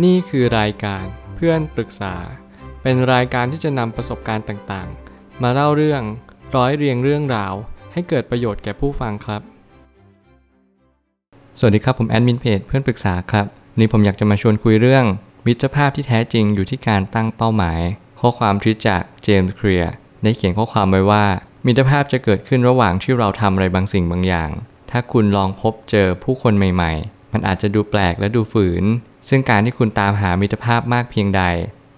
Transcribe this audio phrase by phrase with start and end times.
[0.00, 2.14] นี่คือรายการเพื่อนปรึกษา
[2.82, 6.02] เป็นรายการที่จะนำประสบการณ์ต่างๆ มาเล่าเรื่อง
[6.56, 7.54] ร้อยเรียงเรื่องราว
[7.92, 9.42] ให้เกิดประโยชน์แก่ผู้ฟังครับ
[11.58, 15.04] สวัสดีครับผมแอดมินเพจเพื่อนปรึกษาครับวันนี้ผมอยากจะมาชวนคุยเรื่อง
[15.46, 17.80] มิตรภาพที่แท้จริงอยู่ที่การตั้งเป้าหมาย
[18.20, 21.24] ข้อความทวิตจากเจมส์เคลียร์ได้เขียนข้อความไว้ว่า
[21.66, 24.50] มิตรภาพจะเกิดขึ้นระหว่างที่เราทำอะไรบางสิ่งบางอย่าง
[24.90, 28.84] ถ้าคุณลองพบเจอผู้คนใหม่ๆ มันอาจจะดูแปลกและดูฝืน
[29.28, 31.42] ซึ่งการที่คุณตามหามิตรภาพมากเพียงใด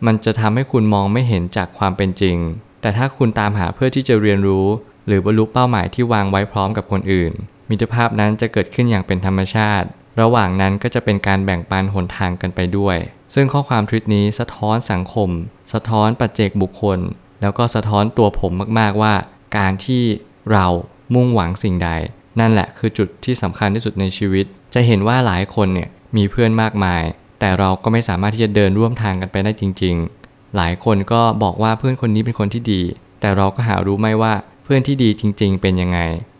[0.06, 2.36] มันจะทำให้คุณมองไม่เห็นจากความเป็นจริง
[2.80, 4.66] แต่ถ้าคุณตามหาเพื่อที่จะเรียนรู้
[5.06, 7.32] หรือบรรลุเป้าหมายที่วางไว้พร้อมกับคนอื่น
[7.68, 9.86] มิตรภาพนั้นจะเกิดขึ้นอย่างเป็นธรรมชาติ
[10.20, 12.96] ระหว่างนั้นก็จะเป็นการแบ่งปันหนทางกันไปด้วย
[13.34, 15.30] ซึ่งข้อความทวิตนี้สะท้อนสังคม
[15.72, 16.98] สะท้อนปัจเจกบุคคล
[17.40, 19.14] แล้วก็สะท้อนตัวผมมากๆว่า
[19.58, 20.02] การที่
[20.52, 20.66] เรา
[21.14, 21.90] มุ่งหวังสิ่งใด
[22.40, 27.02] นั่นแหละคือจุดที่สำคัญที่สุดในชีวิต จะเห็นว่าหลายคนเนี่ยมีเพื่อนมากมาย
[27.40, 29.96] แต่เราก็ไม่สามารถที่จะเดินร่วมทางกันไปได้จริง
[30.26, 32.82] ๆ หลายคนก็บอกว่าเพื่อนคนนี้เป็นคนที่ดี
[33.20, 34.32] แต่เราก็หารู้ไหมว่า
[34.64, 35.98] เพื่อนที่ดีจริง ๆ เป็นยังไง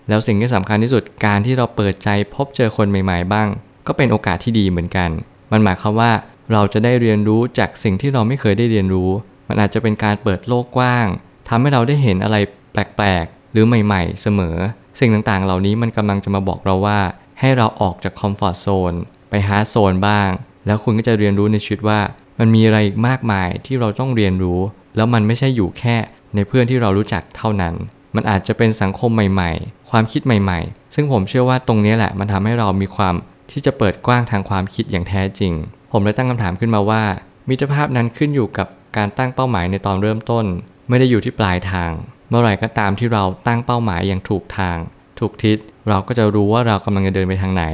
[0.09, 3.49] แล้วสิ่งที่สำคัญที่สุดการที่เราเปิดใจพบเจอคนใหม่ ๆ บ้าง
[3.87, 5.11] ก็เป็นโอกาสที่ดีเหมือนกัน
[5.53, 6.13] มันหมายความว่า
[6.53, 9.11] เราจะได้เรียนรู้จากสิ่งที่เราไม่เคยได้เรียนรู้
[9.49, 11.07] มันอาจจะเป็นการเปิดโลกกว้าง
[11.49, 12.37] ทำให้เราได้เห็นอะไร
[12.73, 14.57] แปลกๆ หรือใหม่ ๆ เสมอ
[15.01, 16.99] สิ่งต่างๆ เหล่านี้มันกำลังจะมาบอกเราว่า
[17.41, 18.95] ให้เราออกจาก comfort zone
[19.31, 20.31] ไป hard zone บ้าง
[20.67, 22.01] แล้วคุณก็จะเรียนรู้ในชีวิตว่า
[22.39, 24.61] มันมีอะไรอีกมากมายที่เราต้องเรียนรู้
[24.97, 25.97] แล้วมันไม่ใช่อยู่แค่
[26.35, 27.75] ในเพื่อนที่เรารู้จักเท่านั้น
[28.15, 33.15] มันอาจจะเป็นสังคมใหม่ ๆ ความคิดใหม่ๆ ซึ่งผมเชื่อว่าตรงนี้แหละ มันทำให้เรามีความ
[33.51, 35.53] ที่จะเปิดกว้างทางความคิดอย่างแท้จริง
[35.93, 37.03] ผมเลยตั้งคำถามขึ้นมาว่า
[37.49, 40.45] มิตรภาพนั้นขึ้นอยู่กับการตั้งเป้าหมายในตอนเริ่มต้น
[40.89, 41.91] ไม่ได้อยู่ที่ปลายทาง
[42.29, 44.77] เมื่อไหร่ก็ตามที่เราตั้งเป้าหมายอย่างถูกทาง
[45.19, 47.65] ถูกทิศ เราก็จะรู้ว่าเรากำลังจะเดินไปทางไหน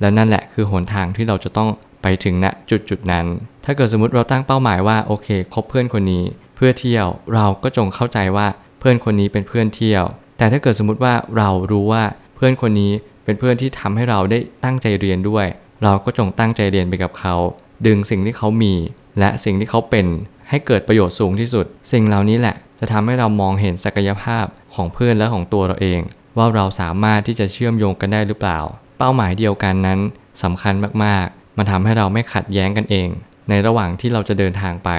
[0.00, 1.68] และนั่นแหละคือหนทางที่เราจะต้อง
[2.02, 3.26] ไปถึงณจุดจุดนั้น
[3.64, 6.24] ถ้าเกิดสมมติเราตั้งเป้าหมายว่าโอเคคบเพื่อนคนนี้
[6.56, 8.46] เพื่อเที่ยวเราก็จงเข้าใจว่า
[8.80, 10.04] เพื่อนคนนี้เป็นเพื่อนเที่ยว
[10.38, 12.04] แต่ถ้าเกิดสมมติว่าเรารู้ว่า
[12.36, 12.92] เพื่อนคนนี้
[13.24, 15.46] เป็นเพื่อนที่ทำให้เราได้ตั้งใจเรียนด้วย
[15.84, 17.34] เราก็จงตั้งใจเรียนไปกับเขา
[17.86, 18.74] ดึงสิ่งที่เขามี
[19.18, 20.06] และสิ่งที่เขาเป็น
[20.48, 24.44] ให้เกิดประโยชน์สูงที่สุด สิ่งเหล่านี้แหละจะทำให้เรามองเห็นศักยภาพ
[24.74, 26.00] ของเพื่อนและของตัวเราเอง
[26.36, 28.58] ว่าเราสามารถที่จะเชื่อมโยงกันได้หรือเปล่า
[28.98, 30.00] เป้าหมายเดียวกันนั้น
[30.42, 30.74] สำคัญ
[31.04, 33.08] มากๆ มันทำให้เราไม่ขัดแย้งกันเอง
[33.48, 34.90] ในระหว่างที่เราจะเดินทางไป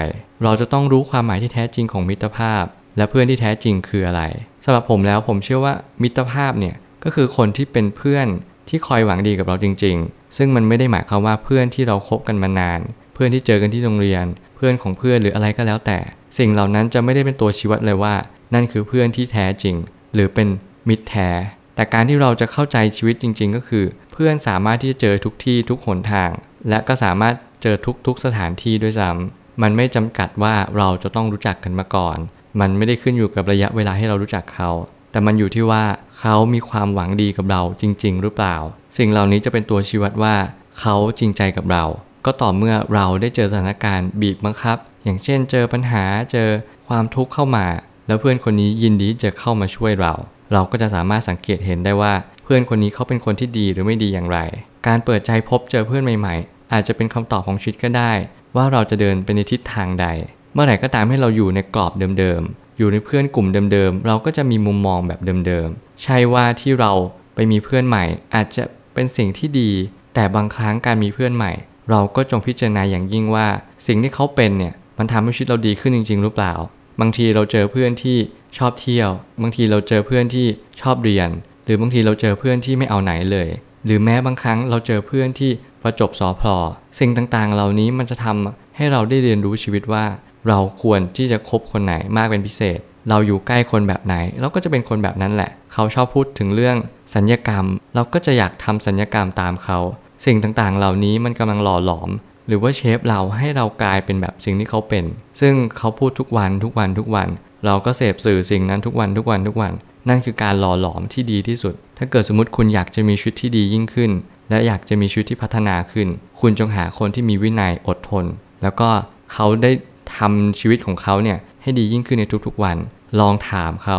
[0.42, 2.64] เราจะต้องรู้ความหมายที่แท้จริงของมิตรภาพ
[2.96, 4.22] และเพื่อนที่แท้จริงคืออะไร
[4.64, 8.26] สำหรับผมแล้วผมเชื่อว่ามิตรภาพเนี่ยก็คือคนที่เป็นเพื่อน
[8.68, 12.80] ที่คอยหวังดีกับเราจริง ๆ ซึ่งมันไม่ได้หมายความว่าเพื่อนที่เราคบกันมานาน
[13.14, 14.24] เพื่อนที่เจอกันที่โรงเรียน
[14.56, 15.98] เพื่อนของเพื่อนหรืออะไรก็แล้วแต่
[16.38, 18.14] สิ่งเหล่านั้นจะไม่ได้เป็นตัวชี้วัดเลยว่า
[18.54, 19.76] นั่นคือเพื่อนที่แท้จริง
[20.14, 20.48] หรือเป็น
[20.88, 21.30] มิตรแท้
[21.74, 26.30] แต่การที่เราจะเข้าใจชีวิตจริง ๆ ก็คือ เพื่อนสามารถที่จะเจอทุกที่ทุกหนทาง
[26.68, 27.76] และก็สามารถเจอ
[28.06, 32.18] ทุกๆสถานที่ด้วยซ้ำมันไม่จำกัดว่าเราจะต้องรู้จักกันมาก่อน
[32.60, 34.70] มันไม่ได้ขึ้นอยู่กับระยะเวลาให้เรารู้จักเขา
[35.10, 35.84] แต่มันอยู่ที่ว่า
[36.18, 38.56] เขามีความหวังดีกับเราจริง ๆ หรือเปล่า
[38.98, 40.34] สิ่งเหล่านี้จะเป็นตัวชี้วัดว่า
[40.78, 41.84] เขาจริงใจกับเรา
[42.24, 46.48] ก็ต่อเมื่อเราได้เจอสถานการณ์บีบบังคับ อย่างเช่น เจอปัญหาเจอ
[46.88, 47.66] ความทุกข์เข้ามา
[48.06, 50.14] แล้วเพื่อนคนนี้ยินดีจะเข้ามาช่วยเรา
[50.52, 52.12] เราก็จะสามารถสังเกตเห็นได้ว่า
[52.44, 54.38] เพื่อนคนนี้เขาเป็นคนที่ดีหรือไม่ดีอย่างไร
[54.86, 58.12] การเปิดใจพบเจอเพื่อนใหม่ ๆ อาจจะเป็นคำตอบของชีวิตก็ได้
[58.56, 60.06] ว่าเราจะเดินไปในทิศทางใด
[60.52, 66.92] เมื่อไหร่ก็ตามให้เราอยู่ในกรอบเดิมๆอยู่ในเพื่อนกลุ่มเดิมๆเราก็จะมีมุมมองแบบเดิมๆใช่ว่าที่เรา
[67.34, 68.04] ไปมีเพื่อนใหม่
[68.34, 69.70] อาจจะเป็นสิ่งที่ดี
[70.14, 71.52] แต่บางครั้งการมีเพื่อนใหม่
[71.90, 73.46] เราก็จงพิจารณาอย่างยิ่งว่า
[73.86, 76.54] สิ่งที่เขาเป็นเนี่ยมันทำให้ชีวิตเราดีขึ้นจริง ๆ หรือเปล่า
[77.00, 78.18] บางทีเราเจอเพื่อนที่
[78.58, 79.10] ชอบเที่ยว
[79.42, 80.46] บางทีเราเจอเพื่อนที่
[80.82, 81.28] ชอบเรียน
[81.64, 83.48] หรือบางทีเราเจอเพื่อนที่ไม่เอาไหนเลย
[83.84, 85.50] หรือแม้บางครั้งเราเจอเพื่อนที่
[85.82, 86.58] ประจบสอพลอ
[86.98, 90.04] สิ่งต่างๆ เหล่านี้มันจะทำให้เราได้เรียนรู้ชีวิตว่า
[90.48, 92.78] เราควรที่จะคบคนไหนมากเป็นพิเศษ
[93.08, 96.76] เราอยู่ใกล้คนแบบไหน เราก็จะเป็นคนแบบนั้นแหละ เขาชอบพูดถึงเรื่อง
[97.14, 99.78] สัญญกรรม เราก็จะอยากทำสัญญกรรมตามเขา
[100.26, 102.10] สิ่งต่างๆ เหล่านี้มันกำลังหล่อหลอม
[102.48, 105.04] หรือว่าเชฟเราให้เรากลายเป็นแบบสิ่งที่เขาเป็น
[105.40, 107.28] ซึ่งเขาพูดทุกวันทุกวันทุกวัน
[107.66, 109.72] เราก็เสพสื่อสิ่งนั้นทุกวันทุกวันทุกวัน
[110.08, 114.10] นั่นคือการหล่อหลอมที่ดีที่สุด ถ้าเกิดสมมติคุณอยากจะมีชีวิตที่ดียิ่งขึ้น
[114.50, 116.08] และอยากจะมีชีวิตที่พัฒนาขึ้น
[116.40, 118.24] คุณจงหาคนที่มีวินัยอดทน
[118.62, 118.90] แล้วก็
[119.32, 119.70] เขาได้
[120.16, 122.76] ทำชีวิตของเขาเนี่ยให้ดียิ่งขึ้นในทุกๆวัน
[123.20, 123.98] ลองถามเขา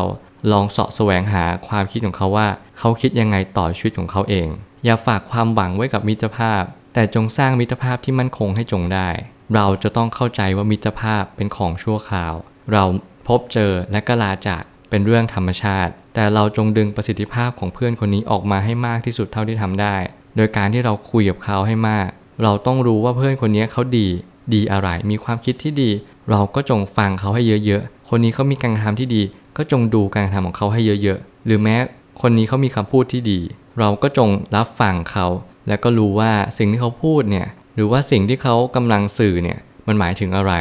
[0.52, 2.48] ลองเสาะแสวงหาความคิดของเขาว่า
[2.78, 4.48] เขาคิดยังไงต่อชีวิตของเขาเอง
[4.86, 6.64] อย่าฝากความหวังไว้กับมิตรภาพ
[6.94, 9.10] แต่จงสร้างมิตรภาพที่มั่นคงให้จงได้
[9.56, 12.34] เราจะต้องเข้าใจว่ามิตรภาพเป็นของชั่วคราว
[12.74, 12.84] เรา
[13.28, 19.96] พบเจอและก็ลาจากเป็นเรื่องธรรมชาติ แต่เราจงดึงประสิทธิภาพของเพื่อนคนนี้ออกมาให้มากที่สุดเท่าที่ทำได้
[20.36, 22.10] โดยการที่เราคุยกับเขาให้มาก
[22.44, 24.08] เราต้องรู้ว่าเพื่อนคนนี้เขาดี
[24.54, 25.90] ดีอะไร มีความคิดที่ดี
[26.30, 29.22] เราก็จงฟังเขาให้เยอะๆ คนนี้เขามีการทำที่ดี
[29.58, 31.76] ก็จงดูการทำของเขาให้เยอะๆ หรือแม้
[32.22, 33.40] คนนี้เขามีคำพูดที่ดี
[33.80, 35.28] เราก็จงรับฟังเขา
[35.70, 40.54] แล้วก็รู้ว่าสิ่งที่เขาพูดเนี่ยหรือว่าสิ่งที่เขากำลังสื่อเนี่ยมันหมายถึงอะไร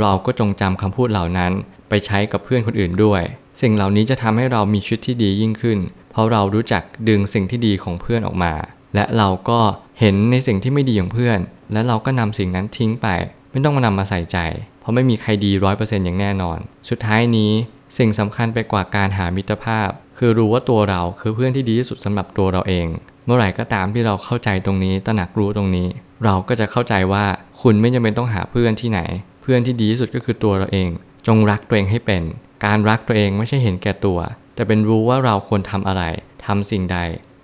[0.00, 1.52] เราก็จงจำคำพูดเหล่านั้น
[1.88, 3.22] ไปใช้กับเพื่อนคนอื่นด้วย
[3.60, 5.78] สิ่งเหล่านี้จะทำให้เรามีชีวิตที่ดียิ่งขึ้น
[6.12, 8.54] เพราะเรารู้จักดึงสิ่งที่ดีของเพื่อนออกมา
[8.94, 9.60] และเราก็
[10.00, 11.38] เห็นในสิ่งที่ไม่ดีของเพื่อน
[11.72, 13.06] และเราก็นำสิ่งนั้นทิ้งไป
[13.50, 14.38] ไม่ต้องมานำมาใส่ใจ
[14.80, 16.58] เพราะไม่มีใครดีร้อยเปอร์เซ็นต์อย่างแน่นอน
[16.88, 17.52] สุดท้ายนี้
[17.98, 19.88] สิ่งสำคัญไปกว่าการหามิตรภาพ
[20.18, 22.86] คือรู้ว่าตัวเราคือเพื่อนที่ดีที่สุดสำหรับตัวเราเอง
[23.24, 25.88] เมื่อไหร่ก็ตามที่เราเข้าใจตรงนี้ตระหนักรู้ตรงนี้
[26.24, 27.24] เราก็จะเข้าใจว่า
[27.62, 29.00] คุณไม่จำเป็นต้องหาเพื่อนที่ไหน
[29.42, 30.88] เพื่อนที่ดีที่สุดก็คือตัวเราเอง
[31.26, 32.22] จงรักตัวเองให้เป็น
[32.64, 34.18] การรักตัวเองไม่ใช่เห็นแก่ตัว
[34.54, 36.02] แต่เป็นรู้ว่าเราควรทำอะไร
[36.46, 36.98] ทำสิ่งใด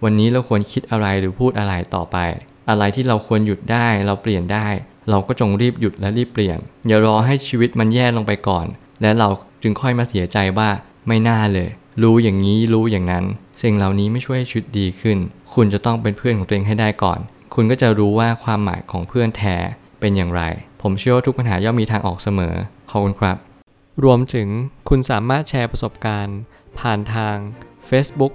[0.04, 2.16] วันนี้เราควรคิดอะไรหรือพูดอะไรต่อไป
[2.70, 4.66] อะไรที่เราควรหยุดได้เราเปลี่ยนได้
[5.10, 8.66] เราก็จงรีบหยุดและรีบเปลี่ยน อย่ารอให้ชีวิตมันแย่ลงไปก่อน
[9.02, 9.28] และเรา
[9.62, 10.68] จึงค่อยมาเสียใจว่า
[11.06, 11.68] ไม่น่าเลย
[12.02, 13.24] รู้อย่างนี้รู้อย่างนั้น
[13.60, 15.18] สิ่งเหล่านี้ไม่ช่วยให้ชีวิตดีขึ้น
[15.54, 17.18] คุณจะต้องเป็นเพื่อนของตัวเองให้ได้ก่อน
[17.54, 19.56] คุณก็จะรู้ว่าความหมายของเพื่อนแท้
[20.00, 20.42] เป็นอย่างไร
[20.82, 22.54] ผมเชื่อว่าทุกปัญหาย่อมมีทางออกเสมอ
[22.90, 23.36] ขอบคุณครับ
[24.04, 24.48] รวมถึง
[24.88, 26.38] คุณสามารถแชร์ประสบการณ์
[26.78, 27.36] ผ่านทาง
[27.90, 28.32] Facebook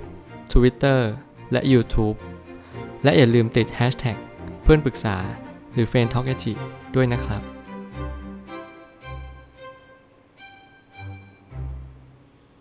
[0.53, 0.99] Twitter
[1.51, 2.17] และ YouTube
[3.03, 4.17] และอย่าลืมติด Hashtag
[4.63, 5.17] เพื่อนปรึกษา
[5.73, 6.27] หรือ f r ร e n d t a l k
[6.95, 7.54] ด้วยนะครับ